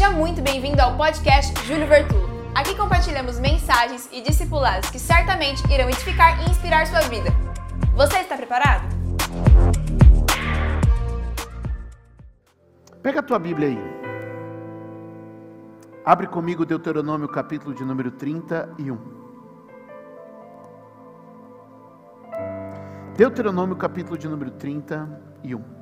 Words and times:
Seja 0.00 0.12
muito 0.12 0.40
bem-vindo 0.40 0.80
ao 0.80 0.96
podcast 0.96 1.52
Júlio 1.66 1.86
Vertulo. 1.86 2.26
Aqui 2.54 2.74
compartilhamos 2.74 3.38
mensagens 3.38 4.08
e 4.10 4.22
discipulados 4.22 4.88
que 4.88 4.98
certamente 4.98 5.62
irão 5.70 5.90
edificar 5.90 6.40
e 6.40 6.50
inspirar 6.50 6.86
sua 6.86 7.00
vida. 7.00 7.28
Você 7.94 8.16
está 8.16 8.34
preparado? 8.34 8.88
Pega 13.02 13.20
a 13.20 13.22
tua 13.22 13.38
Bíblia 13.38 13.68
aí. 13.68 13.78
Abre 16.02 16.28
comigo 16.28 16.64
Deuteronômio 16.64 17.28
capítulo 17.28 17.74
de 17.74 17.84
número 17.84 18.10
31. 18.10 18.96
Deuteronômio 23.18 23.76
capítulo 23.76 24.16
de 24.16 24.26
número 24.26 24.50
31. 24.52 25.79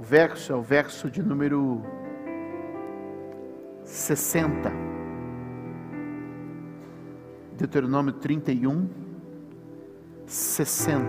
O 0.00 0.02
verso 0.02 0.50
é 0.50 0.56
o 0.56 0.62
verso 0.62 1.10
de 1.10 1.22
número 1.22 1.82
60. 3.84 4.72
Deuteronômio 7.58 8.14
31, 8.14 8.88
60. 10.24 11.06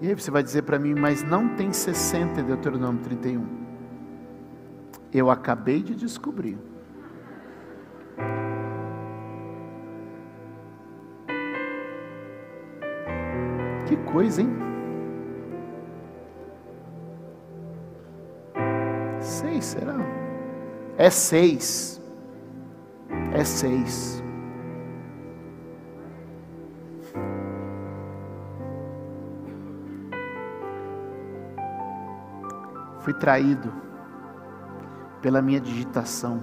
E 0.00 0.06
aí 0.06 0.14
você 0.14 0.30
vai 0.30 0.40
dizer 0.40 0.62
para 0.62 0.78
mim, 0.78 0.94
mas 0.94 1.24
não 1.24 1.56
tem 1.56 1.72
60 1.72 2.40
em 2.40 2.44
Deuteronômio 2.44 3.02
31. 3.02 3.44
Eu 5.12 5.28
acabei 5.28 5.82
de 5.82 5.96
descobrir. 5.96 6.56
Que 13.88 13.96
coisa, 13.96 14.42
hein? 14.42 14.75
Será? 19.60 19.96
É 20.98 21.10
seis. 21.10 22.00
É 23.32 23.44
seis. 23.44 24.22
Fui 33.00 33.14
traído 33.14 33.72
pela 35.22 35.40
minha 35.40 35.60
digitação. 35.60 36.42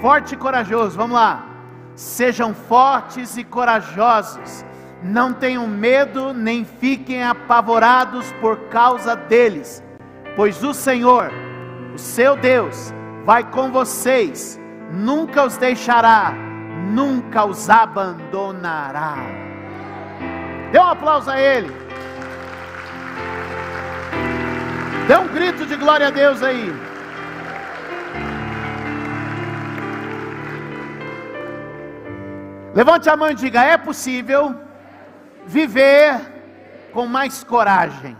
Forte 0.00 0.34
e 0.34 0.36
corajoso, 0.36 0.96
vamos 0.96 1.16
lá. 1.16 1.46
Sejam 1.94 2.54
fortes 2.54 3.38
e 3.38 3.44
corajosos, 3.44 4.64
não 5.02 5.32
tenham 5.32 5.66
medo, 5.66 6.34
nem 6.34 6.64
fiquem 6.64 7.24
apavorados 7.24 8.30
por 8.40 8.58
causa 8.68 9.16
deles, 9.16 9.82
pois 10.36 10.62
o 10.62 10.74
Senhor, 10.74 11.32
o 11.94 11.98
seu 11.98 12.36
Deus, 12.36 12.92
vai 13.24 13.42
com 13.42 13.70
vocês, 13.70 14.60
nunca 14.92 15.46
os 15.46 15.56
deixará, 15.56 16.34
nunca 16.92 17.46
os 17.46 17.70
abandonará. 17.70 19.16
Dê 20.70 20.78
um 20.78 20.88
aplauso 20.88 21.30
a 21.30 21.40
Ele. 21.40 21.72
Dê 25.08 25.16
um 25.16 25.28
grito 25.28 25.64
de 25.64 25.76
glória 25.76 26.08
a 26.08 26.10
Deus 26.10 26.42
aí. 26.42 26.95
Levante 32.78 33.08
a 33.08 33.16
mão 33.16 33.30
e 33.30 33.34
diga: 33.34 33.64
é 33.64 33.78
possível 33.78 34.54
viver 35.46 36.20
com 36.92 37.06
mais 37.06 37.42
coragem. 37.42 38.14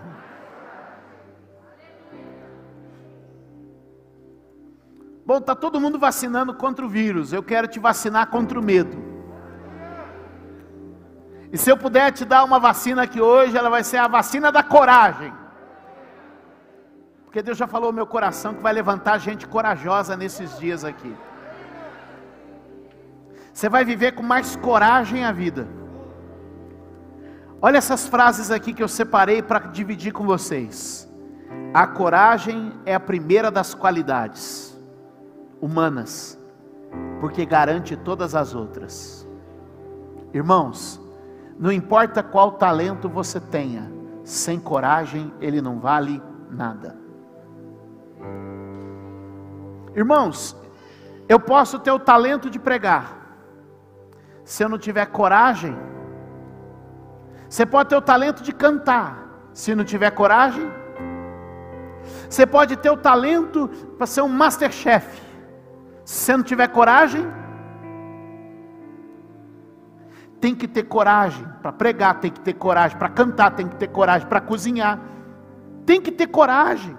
Bom, 5.26 5.38
está 5.38 5.54
todo 5.54 5.78
mundo 5.78 5.98
vacinando 5.98 6.54
contra 6.54 6.86
o 6.86 6.88
vírus. 6.88 7.34
Eu 7.34 7.42
quero 7.42 7.68
te 7.68 7.78
vacinar 7.78 8.28
contra 8.28 8.58
o 8.58 8.64
medo. 8.64 8.96
E 11.52 11.58
se 11.58 11.68
eu 11.70 11.76
puder 11.76 12.10
te 12.12 12.24
dar 12.24 12.42
uma 12.42 12.58
vacina 12.58 13.02
aqui 13.02 13.20
hoje, 13.20 13.58
ela 13.58 13.68
vai 13.68 13.84
ser 13.84 13.98
a 13.98 14.08
vacina 14.08 14.50
da 14.50 14.62
coragem. 14.62 15.34
Porque 17.24 17.42
Deus 17.42 17.58
já 17.58 17.66
falou 17.66 17.90
no 17.92 17.96
meu 17.96 18.06
coração 18.06 18.54
que 18.54 18.62
vai 18.62 18.72
levantar 18.72 19.18
gente 19.18 19.46
corajosa 19.46 20.16
nesses 20.16 20.58
dias 20.58 20.82
aqui. 20.82 21.14
Você 23.56 23.70
vai 23.70 23.86
viver 23.86 24.12
com 24.12 24.22
mais 24.22 24.54
coragem 24.54 25.24
a 25.24 25.32
vida. 25.32 25.66
Olha 27.62 27.78
essas 27.78 28.06
frases 28.06 28.50
aqui 28.50 28.74
que 28.74 28.82
eu 28.82 28.86
separei 28.86 29.40
para 29.40 29.60
dividir 29.60 30.12
com 30.12 30.26
vocês. 30.26 31.10
A 31.72 31.86
coragem 31.86 32.74
é 32.84 32.94
a 32.94 33.00
primeira 33.00 33.50
das 33.50 33.72
qualidades 33.72 34.78
humanas, 35.58 36.38
porque 37.18 37.46
garante 37.46 37.96
todas 37.96 38.34
as 38.34 38.54
outras. 38.54 39.26
Irmãos, 40.34 41.00
não 41.58 41.72
importa 41.72 42.22
qual 42.22 42.52
talento 42.52 43.08
você 43.08 43.40
tenha, 43.40 43.90
sem 44.22 44.60
coragem 44.60 45.32
ele 45.40 45.62
não 45.62 45.80
vale 45.80 46.22
nada. 46.50 46.94
Irmãos, 49.94 50.54
eu 51.26 51.40
posso 51.40 51.78
ter 51.78 51.90
o 51.90 51.98
talento 51.98 52.50
de 52.50 52.58
pregar, 52.58 53.16
se 54.46 54.62
eu 54.62 54.68
não 54.68 54.78
tiver 54.78 55.04
coragem, 55.06 55.76
você 57.48 57.66
pode 57.66 57.88
ter 57.88 57.96
o 57.96 58.00
talento 58.00 58.44
de 58.44 58.52
cantar, 58.52 59.50
se 59.52 59.74
não 59.74 59.84
tiver 59.84 60.10
coragem, 60.12 60.70
você 62.30 62.46
pode 62.46 62.76
ter 62.76 62.88
o 62.88 62.96
talento 62.96 63.68
para 63.98 64.06
ser 64.06 64.22
um 64.22 64.28
masterchef, 64.28 65.20
se 66.04 66.14
você 66.20 66.36
não 66.36 66.44
tiver 66.44 66.68
coragem, 66.68 67.26
tem 70.40 70.54
que 70.54 70.68
ter 70.68 70.84
coragem 70.84 71.44
para 71.60 71.72
pregar, 71.72 72.20
tem 72.20 72.30
que 72.30 72.38
ter 72.38 72.52
coragem 72.52 72.96
para 72.96 73.08
cantar, 73.08 73.50
tem 73.50 73.66
que 73.66 73.74
ter 73.74 73.88
coragem 73.88 74.28
para 74.28 74.40
cozinhar, 74.40 75.00
tem 75.84 76.00
que 76.00 76.12
ter 76.12 76.28
coragem. 76.28 76.96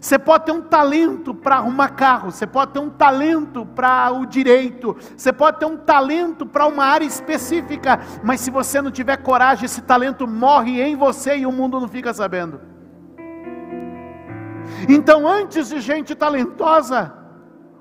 Você 0.00 0.18
pode 0.18 0.44
ter 0.46 0.52
um 0.52 0.60
talento 0.60 1.34
para 1.34 1.56
arrumar 1.56 1.90
carro, 1.90 2.30
você 2.30 2.46
pode 2.46 2.72
ter 2.72 2.78
um 2.78 2.90
talento 2.90 3.66
para 3.66 4.10
o 4.12 4.26
direito, 4.26 4.96
você 5.16 5.32
pode 5.32 5.58
ter 5.58 5.66
um 5.66 5.76
talento 5.76 6.46
para 6.46 6.66
uma 6.66 6.84
área 6.84 7.04
específica, 7.04 8.00
mas 8.22 8.40
se 8.40 8.50
você 8.50 8.80
não 8.80 8.90
tiver 8.90 9.16
coragem, 9.18 9.64
esse 9.64 9.82
talento 9.82 10.26
morre 10.26 10.80
em 10.80 10.96
você 10.96 11.36
e 11.36 11.46
o 11.46 11.52
mundo 11.52 11.80
não 11.80 11.88
fica 11.88 12.12
sabendo. 12.12 12.60
Então, 14.88 15.26
antes 15.26 15.68
de 15.68 15.80
gente 15.80 16.14
talentosa, 16.14 17.12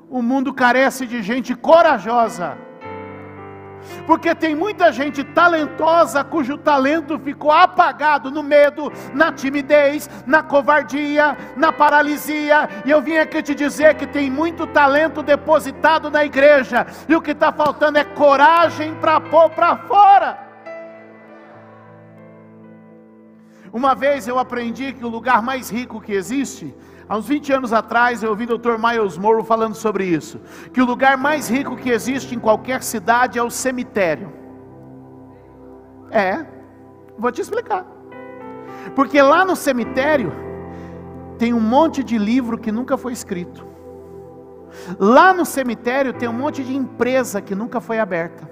o 0.10 0.22
mundo 0.22 0.54
carece 0.54 1.06
de 1.06 1.22
gente 1.22 1.54
corajosa. 1.56 2.67
Porque 4.06 4.34
tem 4.34 4.56
muita 4.56 4.92
gente 4.92 5.24
talentosa 5.24 6.24
cujo 6.24 6.58
talento 6.58 7.20
ficou 7.20 7.52
apagado 7.52 8.32
no 8.32 8.44
medo, 8.44 8.92
na 9.14 9.32
timidez, 9.32 10.10
na 10.26 10.44
covardia, 10.44 11.38
na 11.56 11.72
paralisia. 11.72 12.70
E 12.86 12.92
eu 12.92 13.02
vim 13.02 13.18
aqui 13.18 13.42
te 13.42 13.54
dizer 13.54 13.96
que 13.96 14.08
tem 14.08 14.30
muito 14.30 14.68
talento 14.68 15.22
depositado 15.22 16.10
na 16.10 16.24
igreja, 16.26 16.86
e 17.08 17.16
o 17.16 17.22
que 17.22 17.32
está 17.32 17.52
faltando 17.52 17.98
é 17.98 18.04
coragem 18.04 18.96
para 18.96 19.20
pôr 19.20 19.50
para 19.50 19.76
fora. 19.78 20.47
Uma 23.78 23.94
vez 23.94 24.28
eu 24.28 24.40
aprendi 24.40 24.92
que 24.92 25.06
o 25.06 25.08
lugar 25.08 25.40
mais 25.44 25.70
rico 25.70 26.02
que 26.02 26.12
existe 26.12 26.76
Há 27.10 27.16
uns 27.16 27.28
20 27.28 27.54
anos 27.54 27.72
atrás 27.72 28.22
eu 28.22 28.32
ouvi 28.32 28.44
o 28.44 28.58
Dr. 28.58 28.78
Miles 28.78 29.18
Morrow 29.18 29.44
falando 29.44 29.76
sobre 29.76 30.04
isso, 30.04 30.42
que 30.74 30.82
o 30.82 30.86
lugar 30.86 31.16
mais 31.16 31.48
rico 31.48 31.78
que 31.78 31.90
existe 31.90 32.36
em 32.36 32.40
qualquer 32.40 32.84
cidade 32.84 33.40
é 33.40 33.44
o 33.44 33.50
cemitério. 33.50 34.34
É, 36.12 36.46
vou 37.18 37.32
te 37.32 37.40
explicar. 37.40 37.86
Porque 38.94 39.22
lá 39.22 39.46
no 39.46 39.56
cemitério 39.56 40.34
tem 41.38 41.54
um 41.54 41.62
monte 41.62 42.04
de 42.04 42.18
livro 42.18 42.58
que 42.58 42.74
nunca 42.74 42.98
foi 42.98 43.14
escrito. 43.14 43.66
Lá 45.00 45.34
no 45.34 45.46
cemitério 45.46 46.12
tem 46.12 46.28
um 46.28 46.34
monte 46.34 46.62
de 46.62 46.76
empresa 46.76 47.42
que 47.42 47.56
nunca 47.56 47.80
foi 47.80 48.00
aberta. 48.00 48.52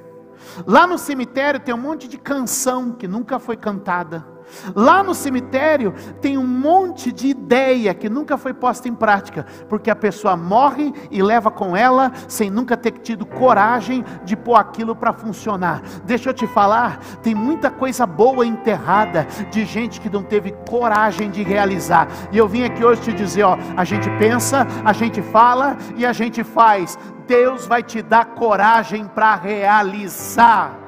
Lá 0.65 0.87
no 0.87 0.97
cemitério 0.97 1.59
tem 1.59 1.75
um 1.75 1.81
monte 1.81 2.07
de 2.07 2.17
canção 2.17 2.93
que 2.93 3.05
nunca 3.05 3.37
foi 3.37 3.57
cantada. 3.57 4.34
Lá 4.75 5.03
no 5.03 5.13
cemitério 5.13 5.93
tem 6.21 6.37
um 6.37 6.47
monte 6.47 7.11
de 7.11 7.27
ideia 7.27 7.93
que 7.93 8.09
nunca 8.09 8.37
foi 8.37 8.53
posta 8.53 8.87
em 8.87 8.95
prática, 8.95 9.45
porque 9.69 9.89
a 9.89 9.95
pessoa 9.95 10.35
morre 10.35 10.93
e 11.11 11.21
leva 11.21 11.51
com 11.51 11.75
ela 11.75 12.11
sem 12.27 12.49
nunca 12.49 12.77
ter 12.77 12.91
tido 12.91 13.25
coragem 13.25 14.03
de 14.23 14.35
pôr 14.35 14.55
aquilo 14.55 14.95
para 14.95 15.13
funcionar. 15.13 15.81
Deixa 16.05 16.29
eu 16.29 16.33
te 16.33 16.47
falar, 16.47 16.99
tem 17.21 17.35
muita 17.35 17.69
coisa 17.69 18.05
boa 18.05 18.45
enterrada 18.45 19.27
de 19.51 19.65
gente 19.65 19.99
que 19.99 20.09
não 20.09 20.23
teve 20.23 20.51
coragem 20.67 21.29
de 21.29 21.43
realizar. 21.43 22.07
E 22.31 22.37
eu 22.37 22.47
vim 22.47 22.63
aqui 22.63 22.83
hoje 22.83 23.01
te 23.01 23.13
dizer, 23.13 23.43
ó, 23.43 23.57
a 23.75 23.83
gente 23.83 24.09
pensa, 24.17 24.67
a 24.83 24.93
gente 24.93 25.21
fala 25.21 25.77
e 25.95 26.05
a 26.05 26.13
gente 26.13 26.43
faz. 26.43 26.97
Deus 27.27 27.65
vai 27.65 27.81
te 27.81 28.01
dar 28.01 28.25
coragem 28.25 29.05
para 29.05 29.35
realizar. 29.35 30.84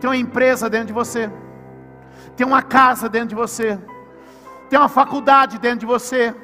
Tem 0.00 0.10
uma 0.10 0.16
empresa 0.16 0.68
dentro 0.68 0.88
de 0.88 0.92
você, 0.92 1.30
tem 2.36 2.46
uma 2.46 2.62
casa 2.62 3.08
dentro 3.08 3.28
de 3.28 3.34
você, 3.34 3.78
tem 4.68 4.78
uma 4.78 4.88
faculdade 4.88 5.58
dentro 5.58 5.80
de 5.80 5.86
você, 5.86 6.34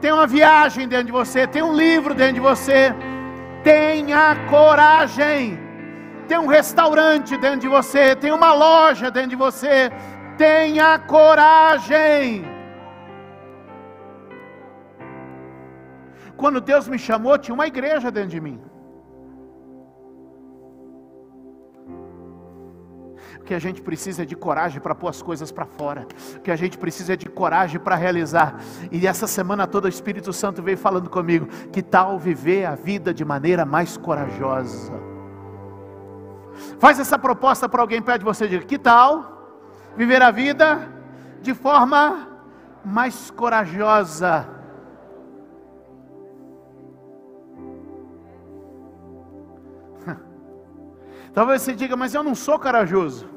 tem 0.00 0.12
uma 0.12 0.26
viagem 0.26 0.86
dentro 0.86 1.06
de 1.06 1.12
você, 1.12 1.46
tem 1.46 1.62
um 1.62 1.74
livro 1.74 2.14
dentro 2.14 2.34
de 2.34 2.40
você. 2.40 2.94
Tenha 3.62 4.36
coragem. 4.48 5.58
Tem 6.28 6.38
um 6.38 6.46
restaurante 6.46 7.36
dentro 7.36 7.60
de 7.60 7.68
você, 7.68 8.14
tem 8.14 8.32
uma 8.32 8.52
loja 8.52 9.10
dentro 9.10 9.30
de 9.30 9.36
você. 9.36 9.90
Tenha 10.36 10.98
coragem. 10.98 12.44
Quando 16.36 16.60
Deus 16.60 16.86
me 16.86 16.98
chamou, 16.98 17.38
tinha 17.38 17.54
uma 17.54 17.66
igreja 17.66 18.10
dentro 18.10 18.30
de 18.30 18.40
mim. 18.40 18.60
Que 23.46 23.54
a 23.54 23.58
gente 23.60 23.80
precisa 23.80 24.24
é 24.24 24.26
de 24.26 24.34
coragem 24.34 24.80
para 24.80 24.94
pôr 24.94 25.08
as 25.08 25.22
coisas 25.22 25.52
para 25.52 25.64
fora, 25.64 26.04
que 26.42 26.50
a 26.50 26.56
gente 26.56 26.76
precisa 26.76 27.12
é 27.14 27.16
de 27.16 27.26
coragem 27.26 27.80
para 27.80 27.94
realizar. 27.94 28.60
E 28.90 29.06
essa 29.06 29.28
semana 29.28 29.66
toda 29.66 29.86
o 29.86 29.88
Espírito 29.88 30.32
Santo 30.32 30.60
veio 30.62 30.76
falando 30.76 31.08
comigo: 31.08 31.46
que 31.72 31.80
tal 31.80 32.18
viver 32.18 32.66
a 32.66 32.74
vida 32.74 33.14
de 33.14 33.24
maneira 33.24 33.64
mais 33.64 33.96
corajosa? 33.96 34.92
Faz 36.78 36.98
essa 36.98 37.16
proposta 37.18 37.68
para 37.68 37.80
alguém 37.80 38.02
perto 38.02 38.18
de 38.18 38.24
você, 38.24 38.48
diga: 38.48 38.64
que 38.64 38.78
tal 38.78 39.62
viver 39.96 40.20
a 40.20 40.32
vida 40.32 40.88
de 41.40 41.54
forma 41.54 42.28
mais 42.84 43.30
corajosa? 43.30 44.48
Talvez 51.32 51.62
você 51.62 51.72
diga, 51.74 51.96
mas 51.96 52.12
eu 52.12 52.24
não 52.24 52.34
sou 52.34 52.58
corajoso. 52.58 53.35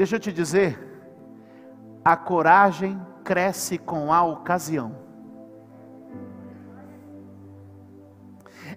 Deixa 0.00 0.16
eu 0.16 0.20
te 0.20 0.32
dizer, 0.32 0.80
a 2.02 2.16
coragem 2.16 2.98
cresce 3.22 3.76
com 3.76 4.10
a 4.10 4.22
ocasião. 4.22 4.96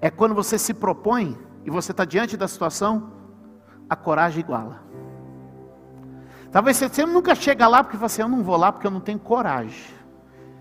É 0.02 0.10
quando 0.10 0.36
você 0.36 0.58
se 0.58 0.74
propõe 0.74 1.40
e 1.64 1.70
você 1.70 1.92
está 1.92 2.04
diante 2.04 2.36
da 2.36 2.46
situação, 2.46 3.14
a 3.90 3.96
coragem 3.96 4.42
iguala. 4.42 4.84
Talvez 6.52 6.76
você 6.76 7.06
nunca 7.06 7.34
chega 7.34 7.70
lá 7.70 7.82
porque 7.86 7.96
você, 7.96 8.22
assim, 8.22 8.30
eu 8.30 8.38
não 8.38 8.44
vou 8.44 8.58
lá 8.58 8.70
porque 8.74 8.86
eu 8.86 8.92
não 8.92 9.00
tenho 9.00 9.18
coragem. 9.18 9.94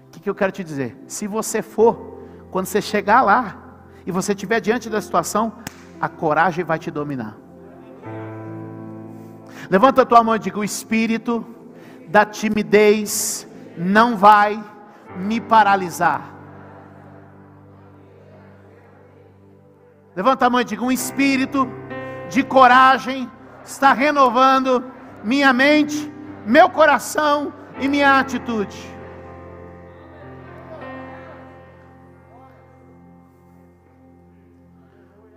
O 0.07 0.11
que, 0.13 0.21
que 0.21 0.31
eu 0.31 0.35
quero 0.35 0.53
te 0.53 0.63
dizer? 0.63 0.97
Se 1.09 1.27
você 1.27 1.61
for, 1.61 2.23
quando 2.53 2.67
você 2.67 2.81
chegar 2.81 3.23
lá 3.23 3.81
e 4.07 4.13
você 4.13 4.31
estiver 4.31 4.61
diante 4.61 4.89
da 4.89 5.01
situação, 5.01 5.55
a 6.01 6.09
coragem 6.09 6.65
vai 6.65 6.79
te 6.79 6.89
dominar. 6.89 7.42
Levanta 9.73 10.03
a 10.03 10.05
tua 10.05 10.23
mão 10.23 10.37
e 10.37 10.39
diga: 10.39 10.59
o 10.59 10.65
espírito 10.65 11.47
da 12.09 12.27
timidez 12.27 13.49
não 13.75 14.19
vai 14.19 14.63
me 15.17 15.41
paralisar. 15.41 16.31
Levanta 20.15 20.45
a 20.45 20.51
mão 20.51 20.61
e 20.61 20.65
diga: 20.65 20.85
um 20.85 20.93
espírito 20.93 21.67
de 22.29 22.43
coragem 22.43 23.31
está 23.65 23.95
renovando 23.95 24.85
minha 25.25 25.55
mente, 25.55 26.13
meu 26.45 26.69
coração 26.69 27.51
e 27.81 27.89
minha 27.89 28.19
atitude. 28.19 28.77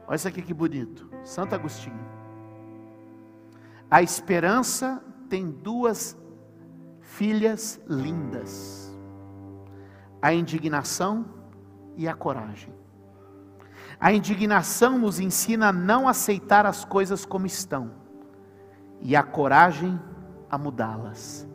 Olha 0.05 0.17
isso 0.17 0.27
aqui 0.27 0.41
que 0.41 0.53
bonito. 0.53 1.09
Santo 1.23 1.55
Agostinho. 1.55 2.24
A 3.89 4.01
esperança 4.01 5.01
tem 5.29 5.49
duas 5.49 6.17
filhas 7.01 7.79
lindas: 7.87 8.95
a 10.21 10.33
indignação 10.33 11.25
e 11.95 12.07
a 12.07 12.13
coragem. 12.13 12.73
A 13.99 14.11
indignação 14.11 14.97
nos 14.99 15.19
ensina 15.19 15.69
a 15.69 15.73
não 15.73 16.07
aceitar 16.07 16.65
as 16.65 16.83
coisas 16.83 17.25
como 17.25 17.45
estão, 17.45 17.91
e 19.01 19.15
a 19.15 19.23
coragem 19.23 19.99
a 20.49 20.57
mudá-las. 20.57 21.47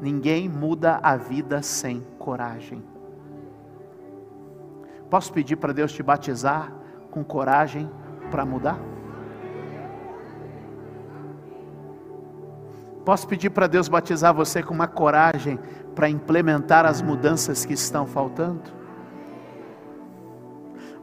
Ninguém 0.00 0.48
muda 0.48 0.98
a 1.02 1.16
vida 1.16 1.62
sem 1.62 2.04
coragem. 2.18 2.82
Posso 5.08 5.32
pedir 5.32 5.56
para 5.56 5.72
Deus 5.72 5.92
te 5.92 6.02
batizar 6.02 6.72
com 7.10 7.22
coragem 7.22 7.88
para 8.30 8.44
mudar? 8.44 8.93
Posso 13.04 13.28
pedir 13.28 13.50
para 13.50 13.66
Deus 13.66 13.86
batizar 13.86 14.32
você 14.32 14.62
com 14.62 14.72
uma 14.72 14.88
coragem 14.88 15.58
para 15.94 16.08
implementar 16.08 16.86
as 16.86 17.02
mudanças 17.02 17.64
que 17.64 17.74
estão 17.74 18.06
faltando? 18.06 18.62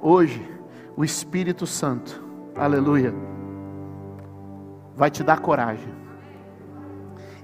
Hoje, 0.01 0.49
o 0.97 1.03
Espírito 1.05 1.67
Santo, 1.67 2.23
aleluia, 2.55 3.13
vai 4.95 5.11
te 5.11 5.23
dar 5.23 5.39
coragem. 5.41 5.93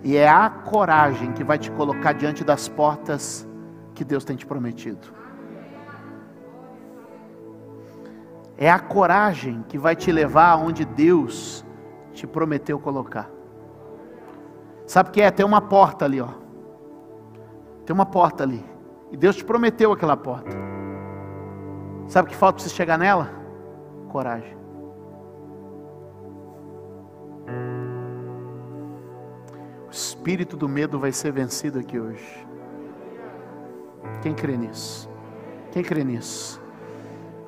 E 0.03 0.17
é 0.17 0.27
a 0.27 0.49
coragem 0.49 1.33
que 1.33 1.43
vai 1.43 1.59
te 1.59 1.69
colocar 1.71 2.13
diante 2.13 2.43
das 2.43 2.67
portas 2.67 3.47
que 3.93 4.03
Deus 4.03 4.23
tem 4.23 4.35
te 4.35 4.45
prometido. 4.45 5.15
É 8.57 8.71
a 8.71 8.79
coragem 8.79 9.63
que 9.69 9.77
vai 9.77 9.95
te 9.95 10.11
levar 10.11 10.49
aonde 10.49 10.83
Deus 10.83 11.63
te 12.11 12.25
prometeu 12.25 12.79
colocar. 12.79 13.36
Sabe 14.87 15.09
o 15.09 15.11
que 15.11 15.21
é? 15.21 15.29
Tem 15.29 15.45
uma 15.45 15.59
porta 15.59 16.05
ali, 16.05 16.21
ó. 16.21 16.29
Tem 17.85 17.93
uma 17.93 18.05
porta 18.05 18.43
ali. 18.43 18.65
E 19.11 19.17
Deus 19.17 19.35
te 19.35 19.43
prometeu 19.43 19.91
aquela 19.91 20.15
porta. 20.15 20.55
Sabe 22.07 22.27
o 22.27 22.31
que 22.31 22.37
falta 22.37 22.55
para 22.55 22.63
você 22.63 22.73
chegar 22.73 22.97
nela? 22.97 23.29
Coragem. 24.07 24.55
O 29.87 29.91
espírito 29.91 30.55
do 30.55 30.69
medo 30.69 30.97
vai 30.97 31.11
ser 31.11 31.31
vencido 31.31 31.79
aqui 31.79 31.99
hoje. 31.99 32.47
Quem 34.21 34.33
crê 34.33 34.55
nisso? 34.55 35.09
Quem 35.71 35.83
crê 35.83 36.03
nisso? 36.03 36.61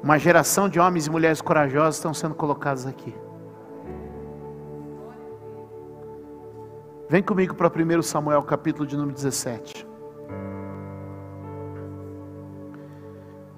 Uma 0.03 0.17
geração 0.17 0.67
de 0.67 0.79
homens 0.79 1.07
e 1.07 1.09
mulheres 1.09 1.41
corajosos 1.41 1.95
estão 1.95 2.13
sendo 2.13 2.35
colocados 2.35 2.85
aqui. 2.85 3.13
Vem 7.09 7.23
comigo 7.23 7.55
para 7.55 7.67
1 7.67 8.03
Samuel, 8.03 8.43
capítulo 8.43 8.85
de 8.85 8.95
número 8.95 9.15
17. 9.15 9.83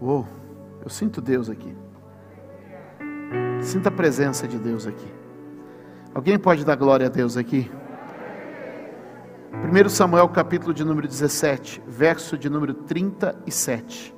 Uou. 0.02 0.26
Eu 0.82 0.90
sinto 0.90 1.20
Deus 1.20 1.50
aqui. 1.50 1.76
Sinta 3.62 3.90
a 3.90 3.92
presença 3.92 4.48
de 4.48 4.58
Deus 4.58 4.88
aqui. 4.88 5.14
Alguém 6.16 6.40
pode 6.40 6.64
dar 6.64 6.78
glória 6.78 7.08
a 7.08 7.10
Deus 7.10 7.36
aqui? 7.36 7.70
1 9.52 9.90
Samuel 9.90 10.30
capítulo 10.30 10.74
de 10.74 10.86
número 10.86 11.06
17, 11.06 11.84
verso 11.86 12.38
de 12.38 12.50
número 12.50 12.74
37. 12.74 14.16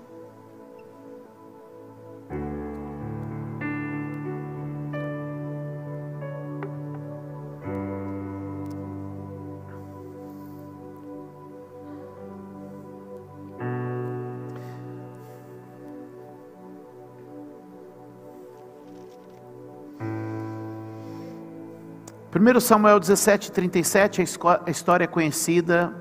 1 22.35 22.59
Samuel 22.61 22.99
17, 22.99 23.51
37, 23.51 24.19
a 24.65 24.71
história 24.71 25.07
conhecida 25.07 25.93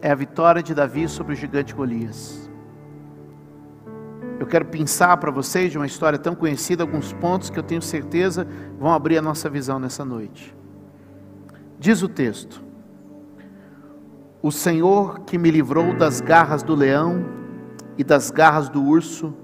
é 0.00 0.12
a 0.12 0.14
vitória 0.14 0.62
de 0.62 0.72
Davi 0.72 1.08
sobre 1.08 1.32
o 1.32 1.36
gigante 1.36 1.74
Golias. 1.74 2.48
Eu 4.38 4.46
quero 4.46 4.64
pensar 4.66 5.16
para 5.16 5.32
vocês 5.32 5.72
de 5.72 5.78
uma 5.78 5.86
história 5.86 6.20
tão 6.20 6.36
conhecida, 6.36 6.84
alguns 6.84 7.12
pontos 7.12 7.50
que 7.50 7.58
eu 7.58 7.64
tenho 7.64 7.82
certeza 7.82 8.46
vão 8.78 8.92
abrir 8.92 9.18
a 9.18 9.22
nossa 9.22 9.50
visão 9.50 9.80
nessa 9.80 10.04
noite. 10.04 10.56
Diz 11.80 12.00
o 12.00 12.08
texto: 12.08 12.62
O 14.40 14.52
Senhor 14.52 15.24
que 15.24 15.36
me 15.36 15.50
livrou 15.50 15.96
das 15.96 16.20
garras 16.20 16.62
do 16.62 16.76
leão 16.76 17.24
e 17.98 18.04
das 18.04 18.30
garras 18.30 18.68
do 18.68 18.84
urso, 18.84 19.34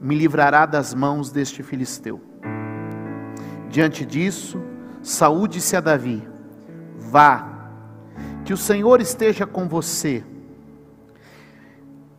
me 0.00 0.16
livrará 0.16 0.66
das 0.66 0.92
mãos 0.92 1.30
deste 1.30 1.62
filisteu. 1.62 2.20
Diante 3.70 4.04
disso, 4.04 4.60
Saúl 5.04 5.46
disse 5.46 5.76
a 5.76 5.80
Davi: 5.80 6.26
Vá, 6.98 7.68
que 8.44 8.54
o 8.54 8.56
Senhor 8.56 9.02
esteja 9.02 9.46
com 9.46 9.68
você. 9.68 10.24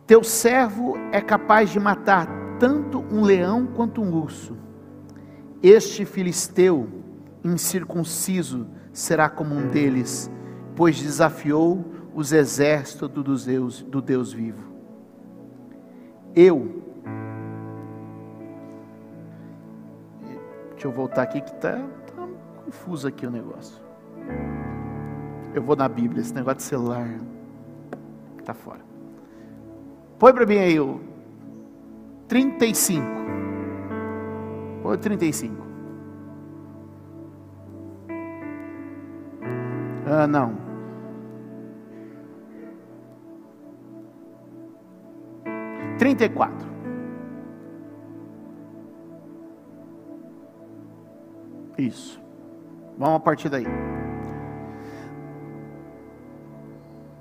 Teu 0.06 0.22
servo 0.22 0.96
é 1.10 1.20
capaz 1.20 1.70
de 1.70 1.80
matar 1.80 2.28
tanto 2.60 3.00
um 3.10 3.22
leão 3.22 3.66
quanto 3.66 4.00
um 4.00 4.14
urso. 4.14 4.56
Este 5.60 6.04
filisteu 6.04 6.88
incircunciso 7.42 8.68
será 8.92 9.28
como 9.28 9.52
um 9.52 9.68
deles, 9.68 10.30
pois 10.76 10.96
desafiou 10.96 11.84
os 12.14 12.30
exércitos 12.30 13.10
do 13.10 13.36
Deus, 13.36 13.82
do 13.82 14.00
Deus 14.00 14.32
vivo. 14.32 14.64
Eu, 16.36 16.84
deixa 20.70 20.86
eu 20.86 20.92
voltar 20.92 21.22
aqui 21.22 21.40
que 21.40 21.50
está 21.50 21.82
confuso 22.66 23.06
aqui 23.06 23.24
o 23.24 23.30
negócio. 23.30 23.80
Eu 25.54 25.62
vou 25.62 25.76
na 25.76 25.88
Bíblia, 25.88 26.20
esse 26.20 26.34
negócio 26.34 26.58
de 26.58 26.62
celular 26.64 27.08
está 28.38 28.52
fora. 28.52 28.80
Põe 30.18 30.32
para 30.32 30.44
mim 30.44 30.58
aí 30.58 30.80
o 30.80 31.00
35. 32.26 33.04
Põe 34.82 34.94
o 34.94 34.98
35. 34.98 35.66
Ah, 40.06 40.26
não. 40.26 40.66
Trinta 45.98 46.24
e 46.24 46.28
quatro. 46.28 46.66
Isso. 51.78 52.25
Vamos 52.98 53.16
a 53.16 53.20
partir 53.20 53.48
daí. 53.48 53.66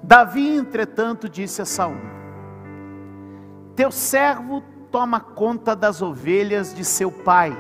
Davi, 0.01 0.55
entretanto, 0.55 1.27
disse 1.27 1.61
a 1.61 1.65
Saul: 1.65 1.97
Teu 3.75 3.91
servo 3.91 4.63
toma 4.89 5.19
conta 5.19 5.75
das 5.75 6.01
ovelhas 6.01 6.73
de 6.73 6.85
seu 6.85 7.11
pai. 7.11 7.55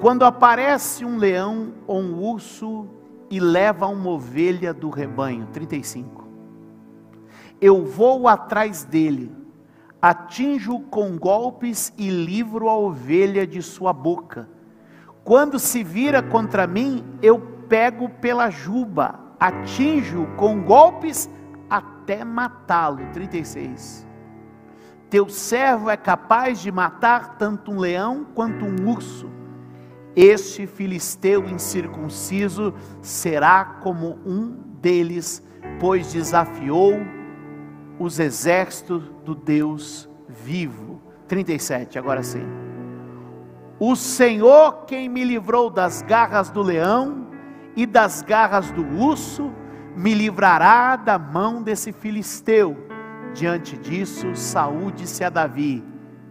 Quando 0.00 0.24
aparece 0.24 1.04
um 1.04 1.18
leão 1.18 1.74
ou 1.86 2.00
um 2.00 2.18
urso 2.18 2.88
e 3.30 3.38
leva 3.38 3.86
uma 3.86 4.10
ovelha 4.10 4.72
do 4.72 4.88
rebanho, 4.88 5.46
35. 5.52 6.26
Eu 7.60 7.84
vou 7.84 8.26
atrás 8.26 8.84
dele, 8.84 9.30
atinjo 10.00 10.80
com 10.80 11.16
golpes 11.16 11.92
e 11.96 12.10
livro 12.10 12.68
a 12.68 12.76
ovelha 12.76 13.46
de 13.46 13.62
sua 13.62 13.92
boca 13.92 14.48
quando 15.24 15.58
se 15.58 15.84
vira 15.84 16.22
contra 16.22 16.66
mim, 16.66 17.04
eu 17.22 17.38
pego 17.68 18.08
pela 18.08 18.50
juba, 18.50 19.18
atinjo 19.38 20.26
com 20.36 20.62
golpes 20.62 21.30
até 21.70 22.24
matá-lo. 22.24 23.00
36. 23.12 24.06
Teu 25.08 25.28
servo 25.28 25.90
é 25.90 25.96
capaz 25.96 26.60
de 26.60 26.72
matar 26.72 27.36
tanto 27.36 27.70
um 27.70 27.78
leão 27.78 28.26
quanto 28.34 28.64
um 28.64 28.90
urso. 28.90 29.30
Este 30.16 30.66
filisteu 30.66 31.48
incircunciso 31.48 32.74
será 33.00 33.64
como 33.64 34.18
um 34.26 34.48
deles, 34.80 35.42
pois 35.78 36.12
desafiou 36.12 37.00
os 37.98 38.18
exércitos 38.18 39.02
do 39.24 39.34
Deus 39.34 40.08
vivo. 40.28 41.00
37, 41.28 41.98
agora 41.98 42.22
sim. 42.22 42.71
O 43.84 43.96
Senhor 43.96 44.84
quem 44.86 45.08
me 45.08 45.24
livrou 45.24 45.68
das 45.68 46.02
garras 46.02 46.50
do 46.50 46.62
leão 46.62 47.26
e 47.74 47.84
das 47.84 48.22
garras 48.22 48.70
do 48.70 48.86
urso, 48.96 49.52
me 49.96 50.14
livrará 50.14 50.94
da 50.94 51.18
mão 51.18 51.60
desse 51.60 51.90
filisteu. 51.92 52.76
Diante 53.34 53.76
disso, 53.76 54.36
Saúl 54.36 54.92
disse 54.92 55.24
a 55.24 55.28
Davi: 55.28 55.84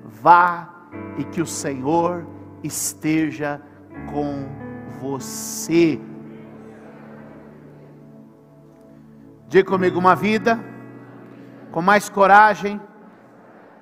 Vá 0.06 0.70
e 1.18 1.26
que 1.26 1.42
o 1.42 1.46
Senhor 1.46 2.26
esteja 2.64 3.62
com 4.10 4.48
você. 5.02 6.00
Diga 9.50 9.70
comigo 9.70 10.00
uma 10.00 10.16
vida 10.16 10.58
com 11.70 11.82
mais 11.82 12.08
coragem 12.08 12.80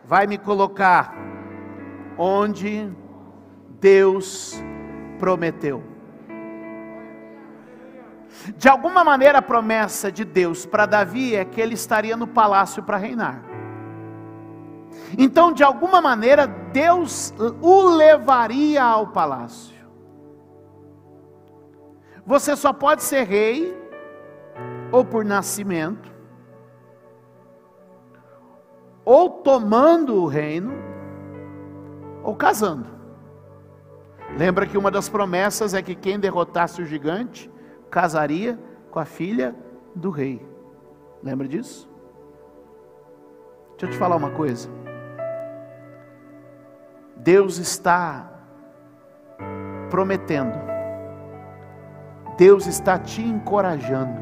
vai 0.04 0.26
me 0.26 0.40
colocar 0.40 1.14
onde 2.18 2.90
Deus 3.80 4.62
prometeu. 5.18 5.84
De 8.58 8.70
alguma 8.70 9.04
maneira, 9.04 9.40
a 9.40 9.42
promessa 9.42 10.12
de 10.12 10.24
Deus 10.24 10.66
para 10.66 10.86
Davi 10.86 11.36
é 11.36 11.44
que 11.44 11.60
ele 11.60 11.74
estaria 11.74 12.16
no 12.16 12.28
palácio 12.28 12.84
para 12.84 12.98
reinar. 12.98 13.44
Então, 15.18 15.52
de 15.52 15.64
alguma 15.64 16.02
maneira, 16.02 16.48
Deus 16.48 17.34
o 17.62 17.90
levaria 17.90 18.84
ao 18.84 19.08
palácio. 19.08 19.76
Você 22.26 22.56
só 22.56 22.72
pode 22.72 23.04
ser 23.04 23.24
rei 23.24 23.76
ou 24.92 25.04
por 25.04 25.26
nascimento, 25.26 26.12
ou 29.04 29.30
tomando 29.30 30.16
o 30.16 30.28
reino, 30.28 30.74
ou 32.24 32.36
casando. 32.36 32.99
Lembra 34.38 34.66
que 34.66 34.78
uma 34.78 34.92
das 34.92 35.10
promessas 35.10 35.74
é 35.74 35.82
que 35.82 35.96
quem 35.96 36.20
derrotasse 36.20 36.82
o 36.82 36.86
gigante 36.86 37.52
casaria 37.90 38.60
com 38.92 39.00
a 39.00 39.06
filha 39.06 39.56
do 39.96 40.10
rei. 40.10 40.48
Lembra 41.24 41.48
disso? 41.48 41.90
Deixa 43.72 43.86
eu 43.86 43.90
te 43.90 43.98
falar 43.98 44.16
uma 44.16 44.32
coisa. 44.32 44.70
Deus 47.16 47.58
está 47.58 48.30
prometendo. 49.90 50.58
Deus 52.38 52.68
está 52.68 52.98
te 52.98 53.22
encorajando. 53.22 54.20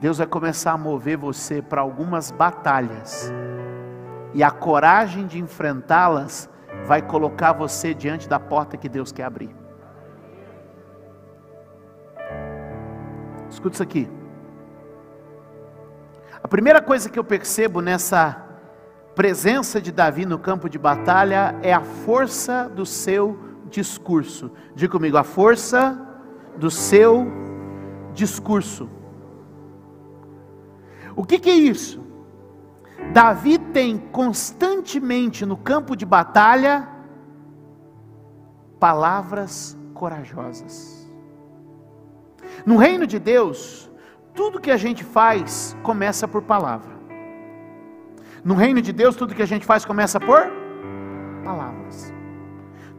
Deus 0.00 0.18
vai 0.18 0.26
começar 0.26 0.72
a 0.72 0.78
mover 0.78 1.16
você 1.16 1.62
para 1.62 1.80
algumas 1.80 2.30
batalhas. 2.30 3.32
E 4.34 4.42
a 4.42 4.50
coragem 4.50 5.26
de 5.26 5.38
enfrentá-las 5.38 6.50
vai 6.84 7.00
colocar 7.02 7.52
você 7.52 7.94
diante 7.94 8.28
da 8.28 8.38
porta 8.38 8.76
que 8.76 8.88
Deus 8.88 9.12
quer 9.12 9.24
abrir. 9.24 9.54
Escuta 13.48 13.74
isso 13.74 13.82
aqui. 13.82 14.08
A 16.42 16.48
primeira 16.48 16.80
coisa 16.80 17.08
que 17.08 17.18
eu 17.18 17.24
percebo 17.24 17.80
nessa 17.80 18.44
presença 19.14 19.80
de 19.80 19.90
Davi 19.90 20.26
no 20.26 20.38
campo 20.38 20.68
de 20.68 20.78
batalha 20.78 21.56
é 21.62 21.72
a 21.72 21.80
força 21.80 22.68
do 22.68 22.84
seu 22.84 23.38
discurso. 23.68 24.52
Diga 24.74 24.92
comigo, 24.92 25.16
a 25.16 25.24
força 25.24 25.98
do 26.56 26.70
seu 26.70 27.26
discurso. 28.12 28.88
O 31.16 31.24
que, 31.24 31.38
que 31.38 31.50
é 31.50 31.54
isso? 31.54 32.05
Davi 33.12 33.58
tem 33.58 33.98
constantemente 33.98 35.46
no 35.46 35.56
campo 35.56 35.96
de 35.96 36.04
batalha 36.04 36.88
palavras 38.78 39.76
corajosas. 39.94 41.10
No 42.64 42.76
reino 42.76 43.06
de 43.06 43.18
Deus, 43.18 43.90
tudo 44.34 44.60
que 44.60 44.70
a 44.70 44.76
gente 44.76 45.02
faz 45.02 45.76
começa 45.82 46.28
por 46.28 46.42
palavra. 46.42 46.94
No 48.44 48.54
reino 48.54 48.80
de 48.80 48.92
Deus, 48.92 49.16
tudo 49.16 49.34
que 49.34 49.42
a 49.42 49.46
gente 49.46 49.66
faz 49.66 49.84
começa 49.84 50.20
por 50.20 50.40
palavras. 51.42 52.12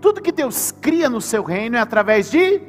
Tudo 0.01 0.21
que 0.21 0.31
Deus 0.31 0.71
cria 0.71 1.09
no 1.09 1.21
seu 1.21 1.43
reino 1.43 1.77
é 1.77 1.79
através 1.79 2.29
de. 2.29 2.61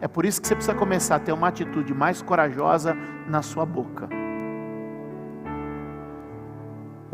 É 0.00 0.08
por 0.08 0.24
isso 0.24 0.40
que 0.40 0.48
você 0.48 0.54
precisa 0.54 0.76
começar 0.76 1.16
a 1.16 1.20
ter 1.20 1.32
uma 1.32 1.48
atitude 1.48 1.94
mais 1.94 2.22
corajosa 2.22 2.96
na 3.26 3.42
sua 3.42 3.64
boca. 3.64 4.19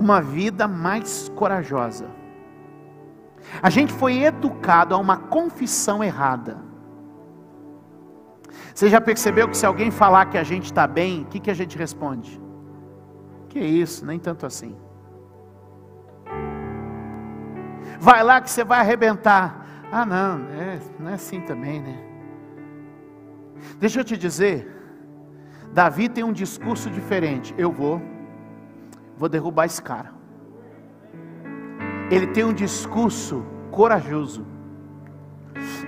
Uma 0.07 0.21
vida 0.23 0.69
mais 0.69 1.29
corajosa. 1.35 2.07
A 3.61 3.69
gente 3.69 3.93
foi 3.93 4.23
educado 4.23 4.95
a 4.95 4.99
uma 4.99 5.17
confissão 5.17 6.05
errada. 6.05 6.59
Você 8.73 8.89
já 8.89 9.01
percebeu 9.01 9.49
que 9.49 9.57
se 9.57 9.67
alguém 9.67 9.91
falar 9.91 10.27
que 10.27 10.39
a 10.39 10.45
gente 10.45 10.67
está 10.67 10.87
bem, 10.87 11.23
o 11.23 11.25
que, 11.25 11.41
que 11.41 11.51
a 11.51 11.55
gente 11.55 11.77
responde? 11.77 12.41
Que 13.49 13.59
isso, 13.59 14.07
nem 14.07 14.17
tanto 14.17 14.47
assim. 14.47 14.77
Vai 17.99 18.23
lá 18.23 18.41
que 18.41 18.49
você 18.49 18.63
vai 18.63 18.79
arrebentar. 18.79 19.67
Ah, 19.91 20.07
não, 20.07 20.47
é, 20.51 20.79
não 21.01 21.11
é 21.11 21.15
assim 21.15 21.41
também, 21.41 21.81
né? 21.81 21.99
Deixa 23.81 23.99
eu 23.99 24.05
te 24.05 24.17
dizer, 24.17 24.73
Davi 25.73 26.09
tem 26.09 26.23
um 26.23 26.33
discurso 26.33 26.89
diferente. 26.91 27.53
Eu 27.59 27.73
vou, 27.73 28.01
vou 29.17 29.29
derrubar 29.29 29.67
esse 29.67 29.83
cara. 29.83 30.13
Ele 32.11 32.27
tem 32.29 32.45
um 32.45 32.53
discurso 32.53 33.45
corajoso. 33.71 34.47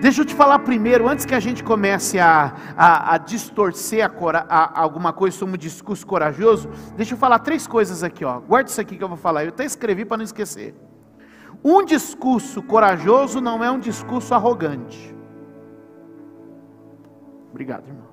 Deixa 0.01 0.23
eu 0.23 0.25
te 0.25 0.35
falar 0.35 0.61
primeiro, 0.61 1.09
antes 1.09 1.27
que 1.27 1.35
a 1.35 1.41
gente 1.41 1.63
comece 1.63 2.19
a, 2.19 2.55
a, 2.77 3.15
a 3.15 3.19
distorcer 3.19 4.05
a 4.05 4.11
a, 4.49 4.81
alguma 4.81 5.13
coisa 5.13 5.37
sobre 5.37 5.55
um 5.55 5.59
discurso 5.59 6.07
corajoso, 6.07 6.71
deixa 6.97 7.15
eu 7.15 7.19
falar 7.19 7.41
três 7.41 7.67
coisas 7.67 8.03
aqui, 8.03 8.25
ó. 8.25 8.41
Guarda 8.41 8.71
isso 8.71 8.81
aqui 8.81 8.97
que 8.97 9.05
eu 9.05 9.09
vou 9.09 9.17
falar. 9.17 9.45
Eu 9.45 9.51
até 9.51 9.65
escrevi 9.65 10.05
para 10.05 10.17
não 10.17 10.25
esquecer. 10.25 10.75
Um 11.63 11.85
discurso 11.85 12.63
corajoso 12.63 13.41
não 13.41 13.63
é 13.63 13.71
um 13.71 13.79
discurso 13.79 14.35
arrogante. 14.35 15.15
Obrigado, 17.51 17.89
irmão. 17.89 18.09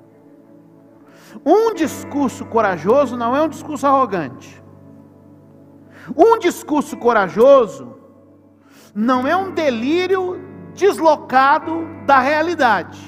Um 1.46 1.74
discurso 1.74 2.46
corajoso 2.46 3.16
não 3.16 3.36
é 3.36 3.42
um 3.42 3.50
discurso 3.50 3.86
arrogante. 3.86 4.65
Um 6.16 6.38
discurso 6.38 6.98
corajoso 6.98 7.96
não 8.94 9.26
é 9.26 9.36
um 9.36 9.52
delírio 9.52 10.40
deslocado 10.74 11.88
da 12.06 12.20
realidade. 12.20 13.00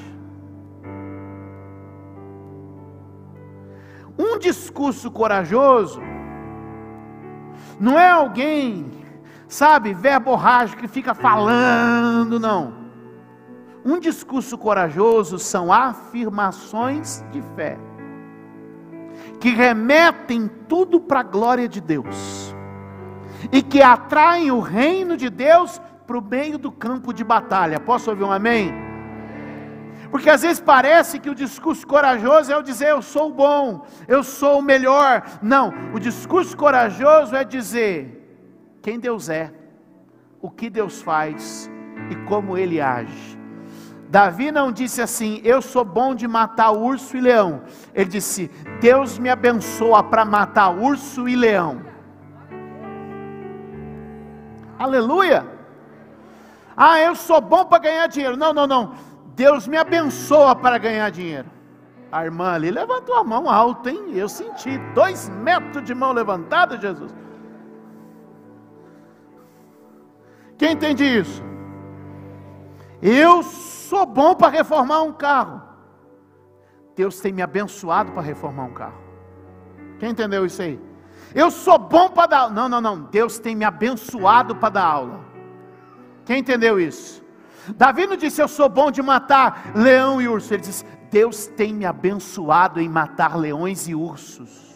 Um 4.18 4.39
discurso 4.39 5.12
corajoso 5.12 6.01
não 7.80 8.00
é 8.00 8.10
alguém, 8.10 8.89
sabe, 9.48 9.94
verborrágico 9.94 10.82
que 10.82 10.88
fica 10.88 11.13
falando, 11.13 12.39
não. 12.39 12.74
Um 13.86 14.00
discurso 14.00 14.58
corajoso 14.58 15.38
são 15.38 15.72
afirmações 15.72 17.24
de 17.32 17.42
fé, 17.56 17.77
que 19.39 19.50
remetem 19.50 20.50
tudo 20.68 21.00
para 21.00 21.20
a 21.20 21.24
glória 21.24 21.68
de 21.70 21.80
Deus, 21.80 22.47
e 23.51 23.62
que 23.62 23.82
atraem 23.82 24.51
o 24.51 24.60
reino 24.60 25.16
de 25.18 25.30
Deus 25.30 25.82
para 26.06 26.18
o 26.18 26.22
meio 26.22 26.58
do 26.58 26.72
campo 26.72 27.13
de 27.13 27.24
batalha. 27.24 27.80
Posso 27.80 28.10
ouvir 28.10 28.24
um 28.24 28.32
amém? 28.32 28.74
Porque 30.10 30.30
às 30.30 30.42
vezes 30.42 30.60
parece 30.60 31.20
que 31.20 31.30
o 31.30 31.36
discurso 31.36 31.86
corajoso 31.86 32.51
é 32.51 32.58
o 32.58 32.63
dizer 32.63 32.89
eu 32.89 33.01
sou 33.01 33.32
bom, 33.32 33.86
eu 34.08 34.24
sou 34.24 34.60
o 34.60 34.62
melhor. 34.62 35.24
Não, 35.42 35.74
o 35.94 36.00
discurso 36.00 36.56
corajoso 36.56 37.36
é 37.36 37.44
dizer 37.44 38.13
quem 38.82 39.00
Deus 39.00 39.27
é, 39.27 39.51
o 40.42 40.50
que 40.50 40.70
Deus 40.70 41.01
faz 41.01 41.70
e 42.10 42.16
como 42.27 42.57
ele 42.57 42.79
age. 42.79 43.38
Davi 44.10 44.51
não 44.51 44.72
disse 44.72 45.01
assim, 45.01 45.42
eu 45.44 45.62
sou 45.62 45.83
bom 45.83 46.16
de 46.16 46.25
matar 46.25 46.72
urso 46.72 47.18
e 47.18 47.22
leão. 47.22 47.64
Ele 47.94 48.10
disse, 48.10 48.50
Deus 48.79 49.20
me 49.20 49.29
abençoa 49.29 50.01
para 50.01 50.24
matar 50.24 50.70
urso 50.70 51.27
e 51.27 51.36
leão. 51.36 51.81
Aleluia! 54.77 55.46
Ah, 56.75 57.00
eu 57.00 57.16
sou 57.16 57.42
bom 57.42 57.66
para 57.66 57.79
ganhar 57.79 58.07
dinheiro. 58.07 58.37
Não, 58.37 58.53
não, 58.53 58.68
não. 58.68 58.94
Deus 59.35 59.68
me 59.68 59.77
abençoa 59.77 60.55
para 60.55 60.77
ganhar 60.77 61.09
dinheiro. 61.09 61.50
A 62.11 62.24
irmã 62.24 62.53
ali 62.53 62.72
levantou 62.72 63.16
a 63.16 63.24
mão 63.24 63.50
alta, 63.50 63.90
hein? 63.90 64.11
Eu 64.13 64.29
senti 64.29 64.77
dois 64.94 65.29
metros 65.29 65.83
de 65.83 65.94
mão 65.94 66.11
levantada, 66.11 66.77
Jesus. 66.77 67.13
Quem 70.57 70.74
entende 70.74 71.03
isso? 71.03 71.44
Eu 73.01 73.44
sou 73.44 74.05
bom 74.05 74.35
para 74.35 74.50
reformar 74.50 75.01
um 75.03 75.13
carro. 75.13 75.61
Deus 76.96 77.20
tem 77.20 77.31
me 77.31 77.42
abençoado 77.42 78.11
para 78.11 78.22
reformar 78.22 78.63
um 78.63 78.74
carro. 78.74 78.98
Quem 80.00 80.09
entendeu 80.09 80.46
isso 80.46 80.61
aí? 80.61 80.79
Eu 81.33 81.51
sou 81.51 81.77
bom 81.77 82.09
para 82.09 82.27
dar. 82.27 82.51
Não, 82.51 82.68
não, 82.70 82.81
não. 82.81 83.01
Deus 83.01 83.40
tem 83.40 83.55
me 83.55 83.66
abençoado 83.66 84.55
para 84.55 84.70
dar 84.70 84.85
aula. 84.85 85.25
Quem 86.25 86.40
entendeu 86.40 86.79
isso? 86.79 87.24
Davi 87.75 88.05
não 88.05 88.16
disse 88.16 88.42
eu 88.42 88.48
sou 88.48 88.70
bom 88.70 88.92
de 88.92 89.01
matar 89.01 89.72
leão 89.75 90.22
e 90.22 90.27
urso. 90.27 90.53
Ele 90.53 90.61
disse 90.61 90.85
Deus 91.09 91.48
tem 91.48 91.74
me 91.74 91.85
abençoado 91.85 92.79
em 92.79 92.90
matar 92.90 93.37
leões 93.37 93.87
e 93.87 93.96
ursos. 93.96 94.68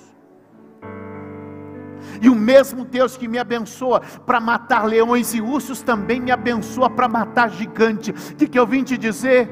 E 2.22 2.30
o 2.30 2.36
mesmo 2.36 2.84
Deus 2.86 3.18
que 3.18 3.28
me 3.28 3.38
abençoa 3.38 4.02
para 4.26 4.40
matar 4.40 4.86
leões 4.86 5.34
e 5.34 5.42
ursos 5.42 5.82
também 5.82 6.20
me 6.20 6.32
abençoa 6.32 6.90
para 6.90 7.08
matar 7.08 7.50
gigante. 7.50 8.12
O 8.12 8.36
que, 8.36 8.48
que 8.48 8.60
eu 8.60 8.66
vim 8.66 8.84
te 8.84 8.98
dizer? 8.98 9.50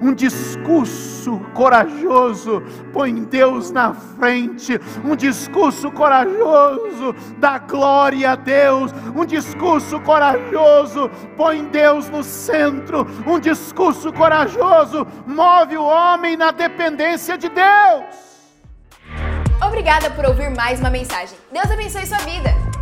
Um 0.00 0.12
discurso 0.12 1.40
corajoso, 1.54 2.62
põe 2.92 3.24
Deus 3.24 3.70
na 3.70 3.94
frente, 3.94 4.80
um 5.04 5.16
discurso 5.16 5.90
corajoso, 5.90 7.14
dá 7.38 7.58
glória 7.58 8.32
a 8.32 8.36
Deus, 8.36 8.92
um 9.14 9.24
discurso 9.24 10.00
corajoso, 10.00 11.10
põe 11.36 11.64
Deus 11.64 12.08
no 12.10 12.22
centro, 12.22 13.06
um 13.26 13.38
discurso 13.38 14.12
corajoso, 14.12 15.06
move 15.26 15.76
o 15.76 15.84
homem 15.84 16.36
na 16.36 16.50
dependência 16.50 17.38
de 17.38 17.48
Deus. 17.48 18.24
Obrigada 19.66 20.10
por 20.10 20.24
ouvir 20.26 20.50
mais 20.50 20.80
uma 20.80 20.90
mensagem. 20.90 21.36
Deus 21.52 21.70
abençoe 21.70 22.06
sua 22.06 22.18
vida. 22.18 22.73